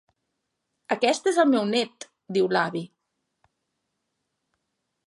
[0.95, 2.09] "Aquest és el meu net",
[2.39, 2.83] diu l'avi.